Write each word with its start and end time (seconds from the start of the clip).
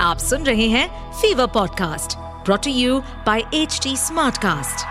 आप 0.00 0.18
सुन 0.18 0.42
रहे 0.42 0.68
हैं 0.68 1.12
Fever 1.12 1.46
podcast 1.46 2.16
brought 2.18 2.66
you 2.66 3.00
by 3.00 3.40
H 3.54 3.80
T 3.82 3.96
Smartcast 3.96 4.86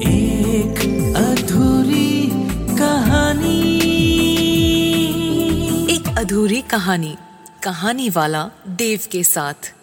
एक 0.00 0.78
अधूरी 1.16 2.30
कहानी। 2.78 3.70
एक 5.94 6.18
अधूरी 6.18 6.62
कहानी 6.62 7.16
कहानी 7.62 8.08
वाला 8.08 8.50
देव 8.68 9.00
के 9.12 9.22
साथ। 9.24 9.74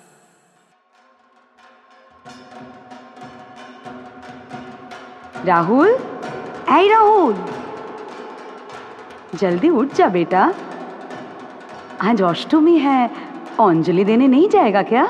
राहुल? 5.46 6.11
ऐ 6.72 6.88
राहुल। 6.88 7.46
जल्दी 9.36 9.70
उठ 9.70 9.94
जा 9.94 10.08
बेटा। 10.08 10.54
आज 12.02 12.22
अष्टमी 12.22 12.78
है, 12.78 13.08
अंजलि 13.60 14.06
देने 14.06 14.28
नहीं 14.28 14.50
जाएगा 14.50 14.84
क्या? 14.84 15.06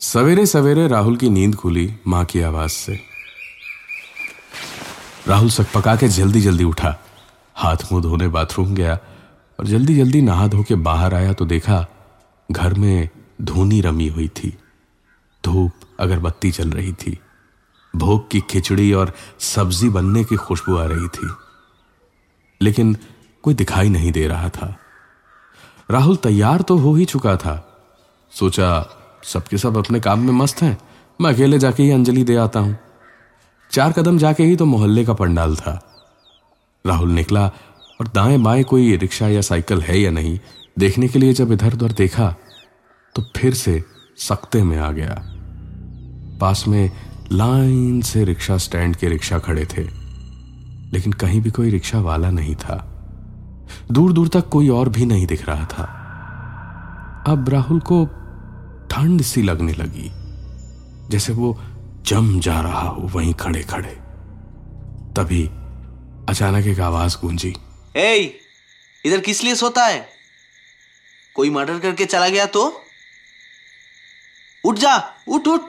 सवेरे 0.00 0.46
सवेरे 0.46 0.88
राहुल 0.88 1.16
की 1.16 1.30
नींद 1.30 1.54
खुली 1.54 1.94
माँ 2.06 2.24
की 2.24 2.40
आवाज़ 2.40 2.70
से। 2.70 3.00
राहुल 5.28 5.48
सकपका 5.48 5.96
के 5.96 6.08
जल्दी 6.08 6.40
जल्दी 6.40 6.64
उठा। 6.64 7.04
हाथ 7.54 7.76
मुँह 7.92 8.02
धोने 8.02 8.28
बाथरूम 8.28 8.74
गया 8.74 8.98
और 9.58 9.66
जल्दी 9.66 9.94
जल्दी 9.94 10.22
नहा 10.22 10.46
धो 10.46 10.62
के 10.62 10.74
बाहर 10.74 11.14
आया 11.14 11.32
तो 11.32 11.44
देखा 11.44 11.86
घर 12.52 12.74
में 12.74 13.08
धोनी 13.42 13.80
रमी 13.80 14.08
हुई 14.08 14.28
थी। 14.28 14.58
धूप 15.44 15.72
अगरबत्ती 16.00 16.50
चल 16.50 16.70
रही 16.70 16.92
थी। 16.92 17.18
भोग 17.96 18.30
की 18.30 18.40
खिचड़ी 18.40 18.92
और 18.92 19.12
सब्ज़ी 19.40 19.88
बनने 19.88 20.24
की 20.24 20.36
खुशबू 20.36 20.76
आ 20.76 20.84
रही 20.84 21.08
थी। 21.08 21.30
लेकिन 22.62 22.96
कोई 23.42 23.54
दिखाई 23.54 23.88
नहीं 23.88 24.12
दे 24.12 24.26
रहा 24.26 24.48
था। 24.48 24.76
राहुल 25.90 26.16
तैयार 26.16 26.60
तो 26.60 26.76
हो 26.76 26.94
ही 26.94 27.04
चुका 27.04 27.36
था। 27.36 27.56
सोचा, 28.32 28.68
सबके 29.24 29.58
सब 29.58 29.76
अपने 29.76 30.00
काम 30.00 30.20
में 30.20 30.32
मस्त 30.32 30.62
हैं, 30.62 30.78
मैं 31.20 31.32
अकेले 31.34 31.58
जाके 31.58 31.82
ही 31.82 31.90
अंजलि 31.90 32.24
दे 32.24 32.36
आता 32.36 32.60
हूँ। 32.60 32.76
चार 33.72 33.92
कदम 33.92 34.18
जाके 34.18 34.44
ही 34.44 34.56
तो 34.56 34.64
मोहल्ले 34.64 35.04
का 35.04 35.12
पंडाल 35.12 35.56
था। 35.56 35.80
राहुल 36.86 37.10
निकला 37.10 37.46
और 38.00 38.08
दाएँ 38.08 38.38
बाएँ 38.38 38.62
कोई 38.62 38.96
रिक्शा 38.96 39.28
या 39.28 39.40
साइकिल 39.40 39.80
है 39.80 39.98
या 40.00 40.10
नहीं, 40.10 40.38
देखने 40.78 41.08
के 41.08 41.18
लिए 41.18 41.32
जब 41.32 41.52
इधर 41.52 41.74
उधर 41.74 41.92
देखा 41.92 42.34
तो 43.14 43.24
फिर 43.36 43.54
से 43.54 43.84
सख्ते 44.18 44.62
में 44.62 44.78
आ 44.78 44.90
गया। 44.92 45.22
पास 46.40 46.64
में 46.68 46.90
लाइन 47.32 48.00
से 48.02 48.24
रिक्शा 48.24 48.56
स्टैंड 48.56 48.96
के 48.96 49.08
रिक्शा 49.08 49.38
खड़े 49.38 49.64
थे। 49.64 49.82
लेकिन 50.92 51.12
कहीं 51.12 51.40
भी 51.40 51.50
कोई 51.50 51.70
रिक्शा 51.70 52.00
वाला 52.00 52.30
नहीं 52.30 52.54
था। 52.54 52.92
दूर 53.92 54.12
दूर 54.12 54.28
तक 54.28 54.48
कोई 54.48 54.68
और 54.68 54.88
भी 54.88 55.06
नहीं 55.06 55.26
दिख 55.26 55.48
रहा 55.48 55.64
था। 55.64 55.84
अब 57.26 57.48
राहुल 57.48 57.80
को 57.80 58.06
ठंड 58.90 59.22
सी 59.22 59.42
लगने 59.42 59.72
लगी, 59.72 60.10
जैसे 61.08 61.32
वो 61.32 61.60
जम 62.02 62.40
जा 62.40 62.60
रहा 62.60 62.88
हो 62.88 63.02
वहीं 63.02 63.34
खड़े 63.34 63.62
खड़े। 63.62 63.96
तभी 65.16 65.46
अचानक 66.28 66.66
एक 66.66 66.80
आवाज़ 66.80 67.16
गूंजी। 67.16 67.54
ए 67.96 68.38
इधर 69.04 69.20
किस 69.20 69.44
लिए 69.44 69.54
सोता 69.54 69.86
है? 69.86 70.08
कोई 71.34 71.50
मर्डर 71.50 71.78
करके 71.78 72.04
चला 72.04 72.28
गया 72.28 72.46
तो? 72.46 72.80
उठ 74.64 74.76
जा, 74.76 75.14
उठ 75.28 75.46
उठ। 75.46 75.60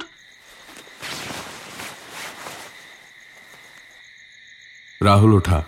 राहुल 5.03 5.33
उठा। 5.33 5.63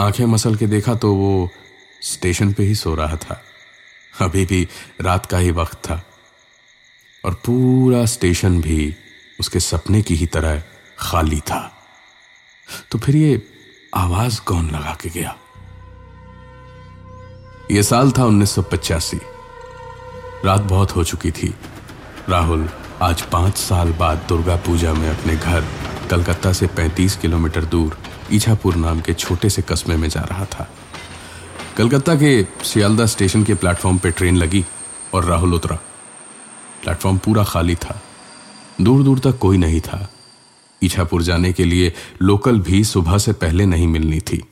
आँखें 0.00 0.24
मसल 0.24 0.56
के 0.56 0.66
देखा 0.66 0.94
तो 0.94 1.14
वो 1.14 1.50
स्टेशन 2.02 2.52
पे 2.52 2.62
ही 2.62 2.74
सो 2.74 2.94
रहा 2.94 3.16
था। 3.16 3.42
अभी 4.20 4.46
भी 4.46 4.68
रात 5.00 5.26
का 5.26 5.38
ही 5.38 5.50
वक्त 5.50 5.74
था। 5.74 6.02
और 7.24 7.34
पूरा 7.34 8.06
स्टेशन 8.06 8.60
भी 8.60 8.96
उसके 9.40 9.60
सपने 9.60 10.02
की 10.02 10.14
ही 10.14 10.26
तरह 10.26 10.62
खाली 10.98 11.40
था। 11.40 11.84
तो 12.90 12.98
फिर 12.98 13.16
ये 13.16 13.42
आवाज़ 13.94 14.40
कौन 14.40 14.70
लगा 14.70 14.96
के 15.00 15.08
गया? 15.08 15.36
ये 17.70 17.82
साल 17.82 18.12
था 18.12 18.24
उन्नीस 18.24 18.50
सौ 18.50 18.62
पचासी। 18.62 19.20
रात 20.44 20.60
बहुत 20.60 20.96
हो 20.96 21.04
चुकी 21.04 21.30
थी। 21.30 21.54
राहुल 22.28 22.70
आज 23.02 23.22
पाँच 23.22 23.56
साल 23.56 23.92
बाद 23.92 24.24
दुर्गा 24.28 24.56
पूजा 24.56 24.94
में 24.94 25.08
अपने 25.10 25.36
घर 25.36 25.64
कलकत्ता 26.10 26.52
से 26.52 26.66
35 26.66 27.16
किलोमीटर 27.16 27.64
दूर 27.64 27.98
ईछापुर 28.32 28.76
नाम 28.76 29.00
के 29.00 29.14
छोटे 29.14 29.50
से 29.50 29.62
कस्बे 29.62 29.96
में 29.96 30.08
जा 30.08 30.20
रहा 30.20 30.44
था। 30.44 30.68
कलकत्ता 31.76 32.14
के 32.14 32.46
सियालदा 32.64 33.06
स्टेशन 33.06 33.44
के 33.44 33.54
प्लेटफॉर्म 33.54 33.98
पे 33.98 34.10
ट्रेन 34.10 34.36
लगी 34.36 34.64
और 35.14 35.24
राहुल 35.24 35.54
उतरा। 35.54 35.76
प्लेटफॉर्म 36.82 37.18
पूरा 37.18 37.44
खाली 37.44 37.74
था। 37.74 38.02
दूर 38.80 39.02
दूर 39.02 39.18
तक 39.18 39.38
कोई 39.38 39.58
नहीं 39.58 39.80
था। 39.80 40.10
ईछापुर 40.84 41.22
जाने 41.22 41.52
के 41.52 41.64
लिए 41.64 41.92
लोकल 42.22 42.60
भी 42.60 42.84
सुबह 42.84 43.18
से 43.18 43.32
पहले 43.32 43.66
नहीं 43.66 43.86
मिलनी 43.86 44.20
थी। 44.20 44.44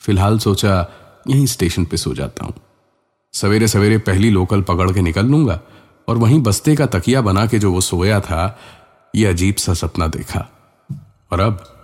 फ़िलहाल 0.00 0.38
सोचा, 0.38 0.86
यहीं 1.28 1.46
स्टेशन 1.46 1.84
पे 1.84 1.96
सो 1.96 2.14
जाता 2.14 2.44
हूँ। 2.44 2.54
सवेरे 3.32 3.68
सवेरे 3.68 3.98
पहली 3.98 4.30
लोकल 4.30 4.62
पकड़ 4.62 4.92
के 4.92 5.00
निकल 5.00 5.26
लूँगा 5.26 5.60
और 6.08 6.18
वहीं 6.18 6.42
बस्ते 6.42 6.76
का 6.76 6.86
तकिया 6.86 7.20
बना 7.20 7.46
के 7.46 7.58
जो 7.58 7.72
वो 7.72 7.80
सोया 7.80 8.20
था, 8.20 8.58
ये 9.14 9.26
अजीब 9.26 9.54
सा 9.54 9.74
सपना 9.74 10.06
देखा। 10.06 10.48
और 11.30 11.40
अब 11.40 11.75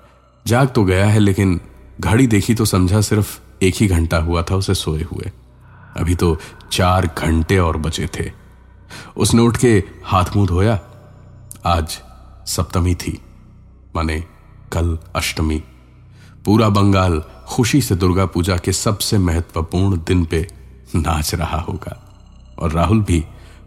जाग 0.47 0.69
तो 0.69 0.85
गया 0.85 1.07
है, 1.07 1.19
लेकिन 1.19 1.61
घड़ी 2.01 2.27
देखी 2.27 2.55
तो 2.55 2.65
समझा 2.65 3.01
सिर्फ़ 3.01 3.41
एक 3.63 3.75
ही 3.77 3.87
घंटा 3.87 4.19
हुआ 4.19 4.43
था 4.43 4.55
उसे 4.55 4.75
सोए 4.75 5.03
हुए। 5.03 5.33
अभी 5.97 6.15
तो 6.15 6.39
चार 6.73 7.07
घंटे 7.19 7.59
और 7.59 7.77
बचे 7.77 8.09
थे। 8.21 8.33
उसने 9.17 9.43
उठ 9.43 9.57
के 9.57 9.85
हाथ 10.05 10.25
मुँह 10.37 10.49
धोया। 10.49 10.81
आज 11.67 12.01
सप्तमी 12.47 12.95
थी। 12.95 13.23
माने 13.97 14.25
कल 14.73 14.99
अष्टमी। 15.17 15.63
पूरा 16.45 16.69
बंगाल 16.69 17.23
खुशी 17.47 17.81
से 17.81 17.95
दुर्गा 17.95 18.27
पूजा 18.27 18.57
के 18.57 18.73
सबसे 18.73 19.19
महत्वपूर्ण 19.19 20.01
दिन 20.07 20.25
पे 20.25 20.49
नाच 20.97 21.35
रहा 21.35 21.59
होगा। 21.61 22.03
और 22.59 22.71
राहुल 22.71 23.01
भी 23.01 23.25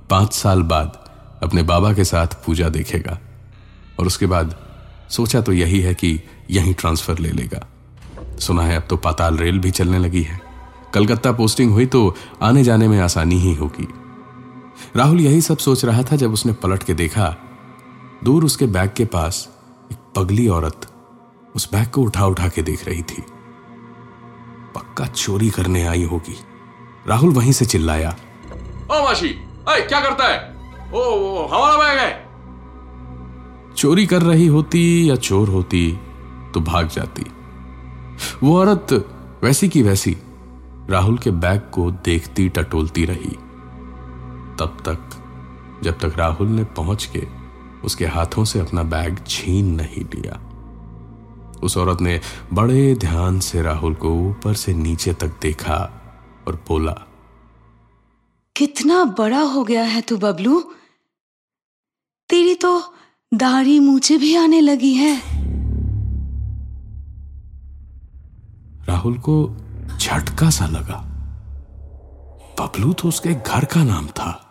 पाँच 0.09 0.33
साल 0.33 0.63
बाद 0.63 1.09
अपने 1.43 1.63
बाबा 1.63 1.93
के 1.93 2.03
साथ 2.03 2.27
पूजा 2.27 2.69
देखेगा। 2.69 3.19
और 3.99 4.07
उसके 4.07 4.25
बाद 4.25 4.55
सोचा 5.09 5.41
तो 5.41 5.53
यही 5.53 5.79
है 5.79 5.93
कि 5.93 6.21
यहीं 6.51 6.73
ट्रांसफ़र 6.73 7.19
ले 7.19 7.29
लेगा। 7.29 7.67
सुना 8.39 8.63
है 8.63 8.75
अब 8.75 8.87
तो 8.89 8.97
पाताल 8.97 9.37
रेल 9.37 9.59
भी 9.59 9.71
चलने 9.71 9.99
लगी 9.99 10.21
है। 10.21 10.39
कलकत्ता 10.93 11.31
पोस्टिंग 11.31 11.71
हुई 11.71 11.85
तो 11.85 12.15
आने 12.41 12.63
जाने 12.63 12.87
में 12.87 12.99
आसानी 12.99 13.35
ही 13.35 13.53
होगी। 13.53 13.87
राहुल 14.95 15.21
यही 15.21 15.41
सब 15.41 15.57
सोच 15.57 15.85
रहा 15.85 16.03
था 16.03 16.15
जब 16.15 16.33
उसने 16.33 16.53
पलट 16.53 16.83
के 16.83 16.93
देखा। 16.93 17.35
दूर 18.23 18.45
उसके 18.45 18.65
बैग 18.65 18.89
के 18.97 19.05
पास 19.05 19.47
एक 19.91 19.97
पगली 20.15 20.47
औरत 20.47 20.87
उस 21.55 21.71
बैग 21.71 21.87
को 21.87 22.01
उठा 22.01 22.25
उठा 22.25 22.47
के 22.47 22.61
देख 22.61 22.85
रही 22.85 23.01
थी। 23.01 23.23
पक्का 24.75 25.05
चोरी 25.05 25.49
करने 25.49 25.85
आई 25.87 26.03
होगी। 26.03 26.37
राहुल 27.07 27.29
वहीं 27.29 27.51
से 27.51 27.65
चिल्लाया 27.65 28.15
ओ 28.91 29.03
माशी 29.03 29.29
अरे 29.67 29.81
क्या 29.81 29.99
करता 30.01 30.27
है? 30.27 30.39
ओ, 30.93 30.99
ओ 30.99 31.47
हमारा 31.47 31.77
बैग 31.77 31.99
है! 31.99 32.25
चोरी 33.77 34.05
कर 34.05 34.21
रही 34.21 34.47
होती 34.47 35.09
या 35.09 35.15
चोर 35.15 35.49
होती 35.49 35.99
तो 36.55 36.61
भाग 36.61 36.87
जाती। 36.87 37.23
वो 38.43 38.57
औरत 38.59 38.93
वैसी 39.43 39.69
की 39.69 39.81
वैसी 39.83 40.15
राहुल 40.89 41.17
के 41.17 41.31
बैग 41.31 41.61
को 41.73 41.91
देखती 41.91 42.49
टटोलती 42.49 43.05
रही। 43.05 43.35
तब 44.59 44.77
तक, 44.85 44.99
जब 45.83 45.99
तक 45.99 46.17
राहुल 46.17 46.47
ने 46.47 46.63
पहुँच 46.63 47.09
के 47.15 47.27
उसके 47.83 48.05
हाथों 48.05 48.45
से 48.45 48.59
अपना 48.59 48.83
बैग 48.83 49.19
छीन 49.27 49.73
नहीं 49.75 50.03
लिया। 50.05 50.39
उस 51.63 51.77
औरत 51.77 52.01
ने 52.01 52.19
बड़े 52.53 52.95
ध्यान 52.95 53.39
से 53.39 53.61
राहुल 53.61 53.93
को 53.93 54.13
ऊपर 54.21 54.53
से 54.53 54.73
नीचे 54.73 55.13
तक 55.13 55.39
देखा 55.41 55.77
और 56.47 56.63
बोला, 56.67 56.95
कितना 58.55 59.03
बड़ा 59.19 59.41
हो 59.41 59.63
गया 59.63 59.83
है 59.83 60.01
तू 60.01 60.17
बबलू। 60.17 60.59
तेरी 62.29 62.55
तो 62.55 62.93
दाढ़ी 63.33 63.79
मूछे 63.79 64.17
भी 64.17 64.35
आने 64.35 64.61
लगी 64.61 64.93
है। 64.93 65.15
राहुल 68.87 69.17
को 69.17 69.57
झटका 69.99 70.49
सा 70.49 70.65
लगा। 70.65 71.11
बबलू 72.59 72.93
तो 72.93 73.07
उसके 73.07 73.33
घर 73.33 73.65
का 73.65 73.83
नाम 73.83 74.07
था। 74.07 74.41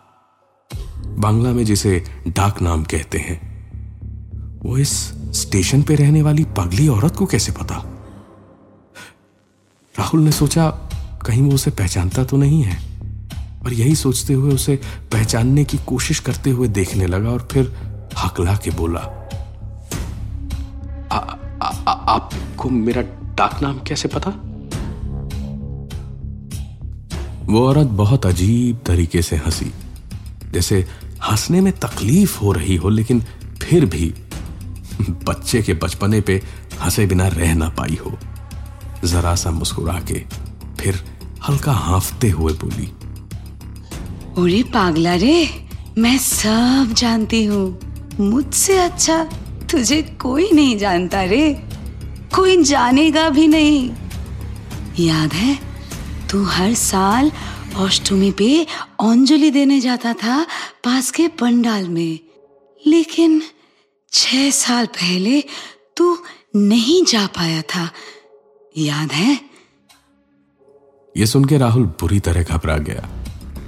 बांग्ला 1.07 1.51
में 1.51 1.65
जिसे 1.65 2.03
डाक 2.27 2.61
नाम 2.61 2.83
कहते 2.83 3.17
हैं 3.17 3.55
वो 4.63 4.77
इस 4.77 4.91
स्टेशन 5.41 5.81
पे 5.81 5.95
रहने 5.95 6.21
वाली 6.21 6.43
पगली 6.43 6.87
औरत 6.87 7.15
को 7.15 7.25
कैसे 7.25 7.51
पता? 7.51 7.75
राहुल 9.99 10.21
ने 10.21 10.31
सोचा 10.31 10.69
कहीं 11.25 11.41
वो 11.41 11.51
उसे 11.51 11.71
पहचानता 11.71 12.23
तो 12.23 12.37
नहीं 12.37 12.63
है 12.63 12.77
और 13.65 13.73
यही 13.73 13.95
सोचते 13.95 14.33
हुए 14.33 14.53
उसे 14.53 14.81
पहचानने 15.11 15.63
की 15.63 15.77
कोशिश 15.77 16.19
करते 16.19 16.49
हुए 16.49 16.67
देखने 16.67 17.07
लगा 17.07 17.29
और 17.29 17.47
फिर 17.51 17.77
हकला 18.17 18.55
के 18.55 18.71
बोला 18.71 18.99
आ, 21.11 21.17
आपको 21.91 22.69
मेरा 22.69 23.01
डाक 23.37 23.61
नाम 23.61 23.79
कैसे 23.87 24.07
पता? 24.07 24.29
वो 27.45 27.65
औरत 27.67 27.87
बहुत 27.97 28.25
अजीब 28.25 28.77
तरीके 28.85 29.21
से 29.21 29.35
हँसी। 29.35 29.71
जैसे 30.53 30.79
हंसने 31.23 31.61
में 31.61 31.71
तकलीफ़ 31.79 32.37
हो 32.39 32.51
रही 32.51 32.75
हो 32.75 32.89
लेकिन 32.89 33.21
फिर 33.61 33.85
भी 33.85 34.13
बच्चे 35.27 35.61
के 35.61 35.73
बचपने 35.73 36.21
पे 36.21 36.41
हंसे 36.81 37.05
बिना 37.05 37.27
रह 37.27 37.53
ना 37.55 37.69
पाई 37.69 37.97
हो। 38.05 38.17
जरा 39.03 39.35
सा 39.35 39.51
मुस्कुरा 39.51 39.99
के 40.11 40.23
फिर 40.79 41.03
हल्का 41.47 41.71
हाफते 41.71 42.29
हुए 42.29 42.53
बोली 42.63 42.87
अरे 44.37 44.61
पागला 44.73 45.13
रे 45.15 45.37
मैं 45.97 46.17
सब 46.17 46.93
जानती 46.97 47.43
हूँ। 47.45 47.65
मुझसे 48.19 48.77
अच्छा 48.77 49.23
तुझे 49.71 50.01
कोई 50.21 50.51
नहीं 50.51 50.77
जानता 50.77 51.23
रे। 51.23 51.43
कोई 52.33 52.63
जानेगा 52.63 53.29
भी 53.29 53.47
नहीं। 53.47 53.89
याद 54.99 55.33
है 55.33 55.57
तू 56.29 56.43
हर 56.43 56.73
साल 56.73 57.31
अष्टमी 57.77 58.31
पे 58.31 58.63
अंजलि 59.01 59.49
देने 59.51 59.79
जाता 59.79 60.13
था 60.13 60.43
पास 60.83 61.11
के 61.11 61.27
पंडाल 61.39 61.87
में। 61.89 62.19
लेकिन 62.87 63.41
छह 64.11 64.49
साल 64.51 64.85
पहले 64.85 65.41
तू 65.97 66.17
नहीं 66.55 67.03
जा 67.05 67.25
पाया 67.27 67.61
था। 67.61 67.89
याद 68.77 69.11
है? 69.11 69.39
ये 71.17 71.25
सुन 71.25 71.45
के 71.45 71.57
राहुल 71.57 71.83
बुरी 72.01 72.19
तरह 72.19 72.43
घबरा 72.43 72.77
गया। 72.77 73.09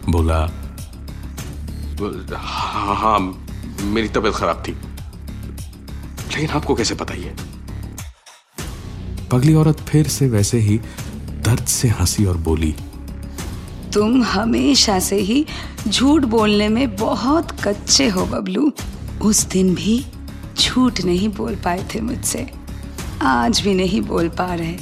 बोला 0.09 0.39
हाँ 2.37 2.95
हाँ 2.95 3.19
मेरी 3.83 4.09
तबीयत 4.09 4.35
खराब 4.35 4.63
थी। 4.67 4.71
लेकिन 6.31 6.49
आपको 6.49 6.75
कैसे 6.75 6.95
पता 6.95 7.13
ये? 7.13 7.35
पगली 9.31 9.53
औरत 9.53 9.79
फिर 9.79 10.07
से 10.07 10.27
वैसे 10.27 10.57
ही 10.57 10.77
दर्द 11.45 11.65
से 11.65 11.87
हँसी 11.89 12.25
और 12.25 12.37
बोली, 12.37 12.73
तुम 13.93 14.23
हमेशा 14.23 14.99
से 14.99 15.15
ही 15.15 15.45
झूठ 15.87 16.25
बोलने 16.25 16.67
में 16.69 16.95
बहुत 16.95 17.51
कच्चे 17.61 18.07
हो, 18.07 18.25
बबलू। 18.25 18.71
उस 19.21 19.43
दिन 19.45 19.73
भी 19.75 20.05
झूठ 20.59 21.01
नहीं 21.05 21.29
बोल 21.29 21.55
पाए 21.55 21.85
थे 21.95 22.01
मुझसे। 22.01 22.45
आज 23.21 23.61
भी 23.61 23.73
नहीं 23.73 24.01
बोल 24.01 24.29
पा 24.29 24.53
रहे। 24.53 24.77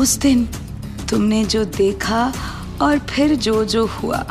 उस 0.00 0.16
दिन 0.16 0.44
तुमने 1.10 1.44
जो 1.44 1.64
देखा 1.64 2.32
और 2.82 2.98
फिर 2.98 3.34
जो 3.36 3.64
जो 3.64 3.86
हुआ, 3.86 4.24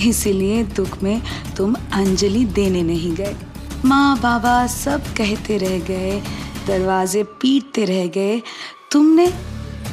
इसीलिए 0.00 0.62
दुख 0.76 1.02
में 1.02 1.22
तुम 1.56 1.74
अंजलि 1.92 2.44
देने 2.44 2.82
नहीं 2.82 3.14
गए। 3.14 3.36
माँ 3.84 4.16
बाबा 4.20 4.66
सब 4.66 5.12
कहते 5.14 5.56
रह 5.58 5.78
गए 5.78 6.20
दरवाजे 6.66 7.22
पीटते 7.40 7.84
रह 7.84 8.06
गए। 8.06 8.40
तुमने 8.92 9.26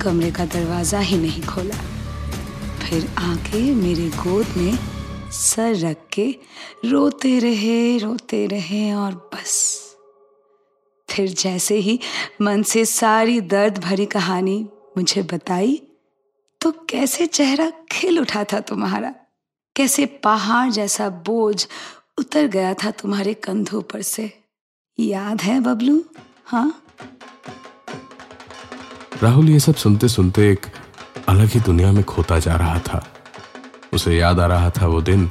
कमरे 0.02 0.32
का 0.32 0.46
दरवाज़ा 0.46 1.00
ही 1.00 1.18
नहीं 1.18 1.44
खोला। 1.44 1.78
फिर 2.80 3.08
आके 3.20 3.62
मेरे 3.76 4.08
गोद 4.18 4.58
में 4.58 4.78
सर 5.32 5.76
रख 5.80 6.08
के 6.14 6.26
रोते 6.86 7.38
रहे 7.40 7.98
रोते 7.98 8.46
रहे 8.48 8.92
और 8.94 9.14
बस। 9.34 9.54
फिर 11.10 11.30
जैसे 11.30 11.76
ही 11.76 12.00
मन 12.42 12.64
से 12.64 12.86
सारी 12.86 13.40
दर्द 13.42 13.78
भरी 13.78 14.06
कहानी 14.06 14.60
मुझे 14.98 15.24
बताई 15.24 15.82
तो 16.62 16.72
कैसे 16.90 17.26
चेहरा 17.28 17.70
खिल 17.92 18.20
उठा 18.20 18.44
था 18.44 18.60
तुम्हारा? 18.60 19.14
कैसे 19.76 20.06
पहाड़ 20.06 20.70
जैसा 20.70 21.10
बोझ 21.10 21.66
उतर 22.18 22.48
गया 22.48 22.74
था 22.74 22.92
तुम्हारे 22.92 23.34
कंधों 23.34 23.82
पर 23.82 24.02
से? 24.02 24.32
याद 25.00 25.42
है 25.42 25.60
बबलू? 25.60 26.04
हाँ? 26.52 26.82
राहुल, 29.24 29.50
ये 29.50 29.60
सब 29.60 29.76
सुनते 29.76 30.08
सुनते 30.08 30.52
एक 30.52 30.66
अलग 31.30 31.48
ही 31.48 31.60
दुनिया 31.60 31.92
में 31.92 32.04
खोता 32.04 32.40
जा 32.40 32.56
रहा 32.56 32.80
था। 32.80 33.08
उसे 33.94 34.18
याद 34.18 34.40
आ 34.40 34.46
रहा 34.46 34.70
था 34.70 34.88
वो 34.88 35.02
दिन 35.02 35.30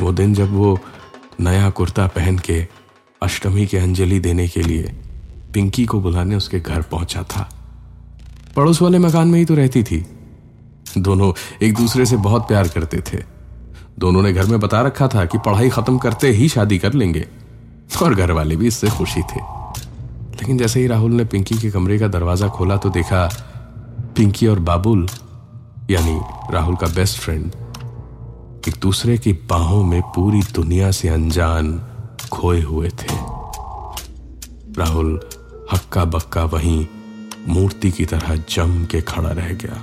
वो 0.00 0.12
दिन 0.12 0.34
जब 0.34 0.52
वो 0.52 0.78
नया 1.40 1.70
कुर्ता 1.70 2.06
पहन 2.06 2.38
के 2.38 2.68
अष्टमी 3.22 3.66
के 3.66 3.78
अंजलि 3.78 4.20
देने 4.20 4.48
के 4.48 4.62
लिए 4.62 4.82
पिंकी 5.54 5.86
को 5.86 6.00
बुलाने 6.00 6.36
उसके 6.36 6.60
घर 6.60 6.82
पहुँचा 6.82 7.22
था। 7.22 7.50
पड़ोस 8.56 8.82
वाले 8.82 8.98
मकान 8.98 9.28
में 9.28 9.38
ही 9.38 9.44
तो 9.44 9.54
रहती 9.54 9.82
थी। 9.82 10.06
दोनों 10.98 11.32
एक 11.62 11.74
दूसरे 11.74 12.06
से 12.06 12.16
बहुत 12.16 12.48
प्यार 12.48 12.68
करते 12.68 13.02
थे। 13.12 13.24
दोनों 13.98 14.22
ने 14.22 14.32
घर 14.32 14.46
में 14.46 14.60
बता 14.60 14.80
रखा 14.80 15.08
था 15.08 15.24
कि 15.24 15.38
पढ़ाई 15.38 15.70
खत्म 15.70 15.98
करते 15.98 16.28
ही 16.28 16.48
शादी 16.48 16.78
कर 16.78 16.92
लेंगे। 16.92 17.28
और 18.02 18.14
घर 18.14 18.30
वाले 18.30 18.56
भी 18.56 18.66
इससे 18.66 18.90
खुशी 18.90 19.22
थे। 19.22 19.59
लेकिन 20.40 20.58
जैसे 20.58 20.80
ही 20.80 20.86
राहुल 20.86 21.12
ने 21.12 21.24
पिंकी 21.24 21.54
के 21.58 21.70
कमरे 21.70 21.98
का 21.98 22.08
दरवाज़ा 22.08 22.48
खोला 22.48 22.76
तो 22.76 22.90
देखा 22.90 23.26
पिंकी 24.16 24.46
और 24.46 24.58
बाबुल, 24.60 25.06
यानी 25.90 26.20
राहुल 26.52 26.76
का 26.76 26.86
बेस्ट 26.86 27.18
फ्रेंड 27.18 27.52
एक 28.68 28.74
दूसरे 28.82 29.16
की 29.18 29.32
बाहों 29.50 29.82
में 29.84 30.00
पूरी 30.14 30.40
दुनिया 30.54 30.90
से 30.90 31.08
अनजान 31.08 31.80
खोए 32.32 32.60
हुए 32.62 32.88
थे। 32.90 33.14
राहुल 34.78 35.20
हक्का 35.72 36.04
बक्का 36.04 36.44
वहीं 36.44 36.86
मूर्ति 37.48 37.90
की 37.90 38.04
तरह 38.04 38.34
जम 38.50 38.84
के 38.84 39.00
खड़ा 39.02 39.30
रह 39.30 39.52
गया। 39.54 39.82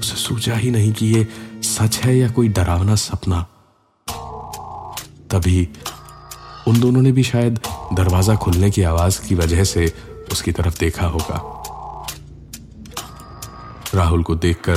उसे 0.00 0.16
सूझा 0.16 0.54
ही 0.54 0.70
नहीं 0.70 0.92
कि 0.92 1.06
ये 1.06 1.26
सच 1.64 1.96
है 1.96 2.16
या 2.16 2.28
कोई 2.30 2.48
डरावना 2.48 2.94
सपना। 2.94 3.46
तभी 5.30 5.68
उन 6.68 6.80
दोनों 6.80 7.02
ने 7.02 7.12
भी 7.12 7.22
शायद 7.22 7.58
दरवाज़ा 7.92 8.34
खुलने 8.36 8.70
की 8.70 8.82
आवाज़ 8.84 9.20
की 9.28 9.34
वजह 9.34 9.64
से 9.64 9.92
उसकी 10.32 10.52
तरफ़ 10.52 10.78
देखा 10.78 11.06
होगा। 11.06 11.40
राहुल 13.94 14.22
को 14.22 14.34
देखकर 14.36 14.76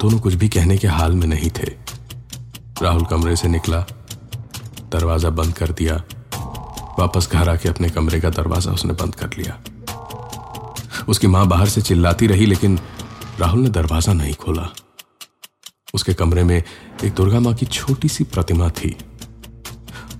दोनों 0.00 0.18
कुछ 0.18 0.34
भी 0.34 0.48
कहने 0.48 0.76
के 0.78 0.88
हाल 0.88 1.12
में 1.12 1.26
नहीं 1.26 1.50
थे। 1.50 1.70
राहुल 2.82 3.04
कमरे 3.04 3.36
से 3.36 3.48
निकला, 3.48 3.80
दरवाज़ा 4.92 5.30
बंद 5.30 5.54
कर 5.54 5.72
दिया, 5.72 6.02
वापस 6.98 7.28
घर 7.32 7.48
आके 7.48 7.68
अपने 7.68 7.88
कमरे 7.90 8.20
का 8.20 8.30
दरवाज़ा 8.32 8.72
उसने 8.72 8.92
बंद 8.94 9.14
कर 9.14 9.30
लिया। 9.38 9.58
उसकी 11.08 11.26
माँ 11.26 11.46
बाहर 11.46 11.68
से 11.68 11.80
चिल्लाती 11.82 12.26
रही, 12.26 12.46
लेकिन 12.46 12.78
राहुल 13.40 13.60
ने 13.60 13.68
दरवाज़ा 13.70 14.12
नहीं 14.12 14.34
खोला। 14.34 14.68
उसके 15.94 16.14
कमरे 16.14 16.44
में 16.44 16.62
एक 17.04 17.12
दुर्गा 17.14 17.40
माँ 17.40 17.54
की 17.54 17.66
छोटी 17.66 18.08
सी 18.08 18.24
प्रतिमा 18.24 18.68
थी। 18.70 18.96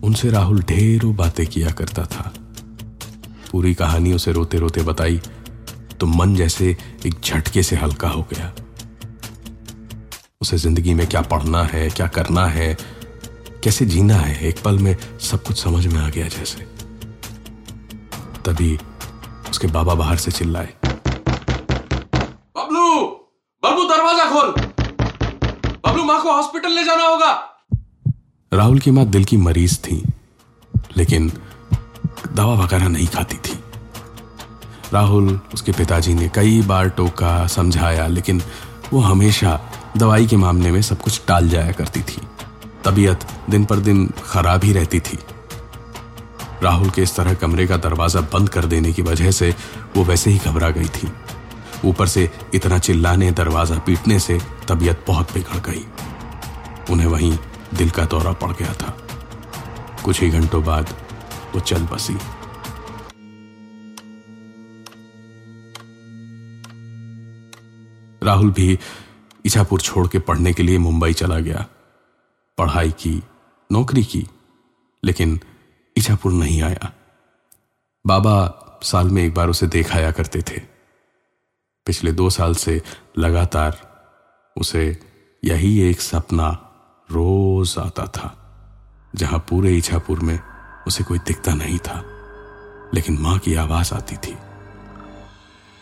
उनसे 0.05 0.31
राहुल 0.31 0.63
ढेरों 0.63 1.15
बातें 1.17 1.47
किया 1.47 1.71
करता 1.71 2.05
था। 2.05 2.33
पूरी 3.53 3.75
कहानी 3.75 4.13
उसे 4.13 4.33
रोते 4.33 4.59
रोते 4.59 4.83
बताई 4.83 5.21
तो 6.01 6.07
मन 6.07 6.35
जैसे 6.37 6.77
एक 7.07 7.21
झटके 7.21 7.63
से 7.63 7.77
हल्का 7.77 8.09
हो 8.09 8.23
गया। 8.33 8.53
उसे 10.41 10.57
ज़िंदगी 10.59 10.95
में 10.95 11.07
क्या 11.07 11.21
पढ़ना 11.23 11.63
है, 11.65 11.89
क्या 11.91 12.07
करना 12.07 12.47
है, 12.47 12.77
कैसे 13.65 13.87
जीना 13.87 14.17
है, 14.17 14.47
एक 14.49 14.63
पल 14.65 14.79
में 14.79 14.97
सब 15.21 15.43
कुछ 15.43 15.63
समझ 15.63 15.87
में 15.87 16.01
आ 16.01 16.09
गया 16.09 16.29
जैसे। 16.29 16.67
तभी 18.45 18.79
उसके 19.51 19.67
बाबा 19.69 19.95
बाहर 19.95 20.17
से 20.17 20.31
चिल्लाए। 20.31 20.75
बबलू! 22.57 23.05
बबलू, 23.63 23.89
दरवाज़ा 23.89 24.25
खोल! 24.25 24.51
बबलू, 25.87 26.05
माँ 26.05 26.23
को 26.23 26.33
हॉस्पिटल 26.33 26.73
ले 26.73 26.85
जाना 26.85 27.07
होगा। 27.07 27.33
राहुल 28.55 28.79
की 28.79 28.91
माँ 28.91 29.05
दिल 29.07 29.25
की 29.25 29.37
मरीज़ 29.37 29.77
थी, 29.79 29.97
लेकिन 30.97 31.31
दवा 32.35 32.53
वगैरह 32.55 32.89
नहीं 32.89 33.07
खाती 33.07 33.37
थी। 33.37 33.59
राहुल 34.93 35.41
उसके 35.55 35.73
पिताजी 35.73 36.15
ने 36.15 36.29
कई 36.35 36.61
बार 36.63 36.89
टोका, 36.89 37.47
समझाया, 37.47 38.07
लेकिन 38.07 38.43
वो 38.93 39.01
हमेशा 39.01 39.59
दवाई 39.97 40.27
के 40.27 40.37
मामले 40.37 40.71
में 40.71 40.81
सब 40.83 41.01
कुछ 41.03 41.21
टाल 41.29 41.49
जाया 41.49 41.73
करती 41.73 42.01
थी। 42.03 42.21
तबीयत 42.85 43.27
दिन 43.51 43.65
पर 43.65 43.79
दिन 43.79 44.07
खराब 44.25 44.65
ही 44.65 44.73
रहती 44.73 45.01
थी। 45.01 45.19
राहुल 46.63 46.91
के 46.91 47.03
इस 47.03 47.17
तरह 47.17 47.35
कमरे 47.35 47.67
का 47.67 47.77
दरवाज़ा 47.77 48.21
बंद 48.33 48.49
कर 48.49 48.65
देने 48.65 48.93
की 48.93 49.03
वजह 49.03 49.31
से 49.31 49.55
वो 49.97 50.05
वैसे 50.05 50.31
ही 50.31 50.39
घबरा 50.39 50.71
गई 50.71 50.89
थी। 50.89 51.09
ऊपर 51.85 52.07
से 52.07 52.31
इतना 52.55 52.79
चिल्लाने, 52.79 53.31
दरवाज़ा 53.33 53.79
पीटने 53.79 54.19
से 54.19 54.39
तबीयत 54.69 55.05
बहुत 55.07 55.35
बिगड़ 55.35 55.61
गई। 55.71 55.85
उन्हें 56.91 57.07
वहीं 57.07 57.37
दिल 57.75 57.91
का 57.91 58.05
दौरा 58.05 58.33
पड़ 58.33 58.53
गया 58.53 58.75
था। 58.75 58.99
कुछ 60.05 60.21
ही 60.21 60.31
घंटों 60.31 60.65
बाद 60.65 60.95
वो 61.55 61.61
चल 61.61 61.83
बसी। 61.83 62.15
राहुल 68.23 68.51
भी 68.51 68.79
इछापुर 69.45 69.81
छोड़ 69.81 70.09
के 70.09 70.19
पढ़ने 70.19 70.53
के 70.53 70.63
लिए 70.63 70.79
मुंबई 70.79 71.13
चला 71.13 71.39
गया। 71.39 71.67
पढ़ाई 72.59 72.91
की, 72.91 73.23
नौकरी 73.73 74.05
की, 74.05 74.29
लेकिन 75.05 75.41
इछापुर 75.97 76.33
नहीं 76.33 76.63
आया। 76.63 76.93
बाबा 78.07 78.61
साल 78.83 79.11
में 79.11 79.25
एक 79.25 79.35
बार 79.35 79.49
उसे 79.49 79.67
देखाया 79.67 80.11
करते 80.11 80.43
थे। 80.43 80.61
पिछले 81.87 82.13
दो 82.13 82.31
साल 82.31 82.55
से 82.55 82.83
लगातार 83.19 83.95
उसे 84.57 85.01
यही 85.45 85.81
एक 85.81 86.01
सपना 86.01 86.64
रोज 87.09 87.75
आता 87.79 88.07
था, 88.07 88.31
जहाँ 89.15 89.39
पूरे 89.39 89.77
इछापुर 89.77 90.21
में 90.21 90.39
उसे 90.87 91.05
कोई 91.05 91.19
दिखता 91.19 91.55
नहीं 91.55 91.79
था, 91.79 92.05
लेकिन 92.95 93.19
माँ 93.19 93.39
की 93.39 93.55
आवाज़ 93.55 93.95
आती 93.95 94.17
थी। 94.17 94.37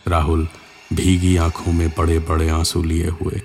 राहुल 0.08 0.48
भीगी 0.92 1.36
आँखों 1.36 1.72
में 1.72 1.88
बड़े 1.88 2.18
बड़े 2.18 2.48
आँसू 2.48 2.82
लिए 2.82 3.08
हुए 3.08 3.42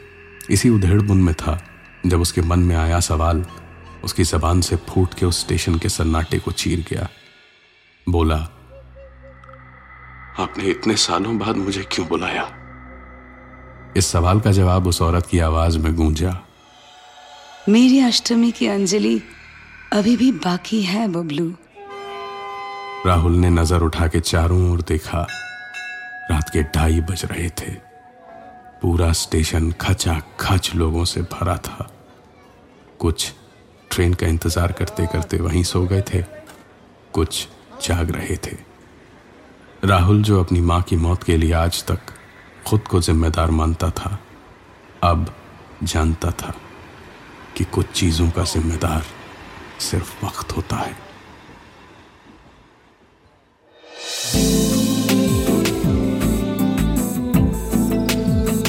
इसी 0.50 0.70
उधेड़ 0.70 1.02
बुन 1.02 1.22
में 1.24 1.34
था, 1.36 1.60
जब 2.06 2.22
उसके 2.22 2.42
मन 2.42 2.60
में 2.60 2.76
आया 2.76 3.00
सवाल, 3.00 3.46
उसकी 4.04 4.24
जबान 4.24 4.62
से 4.62 4.76
फूट 4.76 5.14
के 5.14 5.26
उस 5.26 5.40
स्टेशन 5.40 5.78
के 5.78 5.90
सन्नाटे 5.90 6.40
को 6.40 6.52
चीर 6.52 6.86
गया। 6.90 7.08
बोला, 8.10 8.38
आपने 10.40 10.64
इतने 10.64 10.96
सालों 10.96 11.38
बाद 11.38 11.56
मुझे 11.56 11.84
क्यों 11.92 12.08
बुलाया? 12.08 12.50
इस 13.98 14.08
सवाल 14.08 14.40
का 14.40 14.52
जवाब 14.52 14.88
उस 14.88 15.02
औरत 15.02 15.26
की 15.26 15.40
आवाज़ 15.40 15.78
में 15.80 15.96
गूंजा। 15.96 16.47
मेरी 17.70 18.00
अष्टमी 18.00 18.52
की 18.52 18.68
अंजलि 18.68 19.20
अभी 19.94 20.16
भी 20.18 20.32
बाकी 20.32 20.82
है 20.82 21.08
बबलू 21.08 21.48
राहुल 23.06 23.32
ने 23.32 23.50
नज़र 23.50 23.82
उठा 23.82 24.08
के 24.08 24.20
चारों 24.20 24.60
ओर 24.72 24.82
देखा। 24.82 25.22
रात 26.32 26.50
के 26.50 26.62
ढाई 26.76 27.02
बज 27.02 27.24
रहे 27.26 27.50
थे। 27.50 27.72
पूरा 28.82 29.12
स्टेशन 29.12 29.72
खचा 29.72 30.20
खच 30.40 30.72
लोगों 30.76 31.04
से 31.06 31.22
भरा 31.22 31.56
था। 31.58 31.90
कुछ 33.00 33.34
ट्रेन 33.92 34.14
का 34.14 34.28
इंतज़ार 34.28 34.72
करते 34.72 35.06
करते 35.06 35.38
वहीं 35.38 35.64
सो 35.64 35.82
गए 35.86 36.02
थे। 36.02 36.22
कुछ 37.14 37.48
जाग 37.84 38.12
रहे 38.12 38.38
थे। 38.38 38.56
राहुल 39.84 40.22
जो 40.24 40.40
अपनी 40.44 40.62
माँ 40.62 40.82
की 40.82 40.96
मौत 40.96 41.24
के 41.24 41.38
लिए 41.38 41.52
आज 41.54 41.84
तक 41.86 42.14
खुद 42.68 42.82
को 42.82 43.02
जिम्मेदार 43.02 43.52
मानता 43.52 43.90
था, 43.90 44.18
अब 45.04 45.34
जानता 45.84 46.32
था। 46.32 46.54
कि 47.58 47.64
कुछ 47.64 47.86
चीज़ों 47.86 48.30
का 48.30 48.44
जिम्मेदार 48.44 49.06
सिर्फ़ 49.80 50.26
वक्त 50.26 50.58
होता 50.58 50.76
है। 50.76 51.08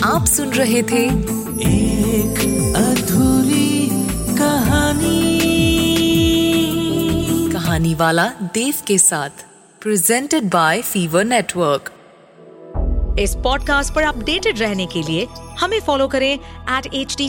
आप 0.04 0.24
सुन 0.26 0.50
रहे 0.50 0.82
थे 0.82 1.04
एक 1.68 2.38
अधूरी 2.76 3.88
कहानी। 4.38 5.38
कहानी 7.52 7.94
वाला 7.94 8.28
देव 8.28 8.74
के 8.86 8.98
साथ 8.98 9.30
प्रेजेंटेड 9.80 10.50
बाय 10.50 10.82
फीवर 10.82 11.24
नेटवर्क 11.24 11.92
इस 13.20 13.34
पॉडकास्ट 13.34 13.94
पर 13.94 14.02
अपडेटेड 14.02 14.58
रहने 14.58 14.86
के 14.86 15.02
लिए 15.02 15.28
हमें 15.60 15.80
फॉलो 15.80 16.08
करें 16.08 16.38
एट 16.78 16.94
एच 16.94 17.16
डी 17.16 17.28